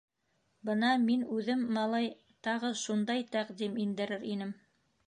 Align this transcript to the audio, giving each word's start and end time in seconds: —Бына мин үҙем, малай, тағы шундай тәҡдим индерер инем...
—Бына 0.69 0.89
мин 1.03 1.25
үҙем, 1.35 1.61
малай, 1.77 2.09
тағы 2.49 2.75
шундай 2.87 3.25
тәҡдим 3.39 3.79
индерер 3.87 4.29
инем... 4.35 4.61